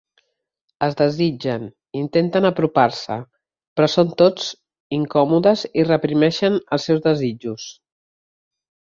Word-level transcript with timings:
Es 0.85 0.95
desitgen, 0.99 1.65
intenten 1.99 2.47
apropar-se, 2.49 3.17
però 3.79 3.89
són 3.95 4.09
tots 4.21 4.47
són 4.47 4.95
incòmodes 4.99 5.65
i 5.81 5.85
reprimeixen 5.89 6.57
els 6.79 6.87
seus 6.91 7.05
desitjos. 7.09 7.67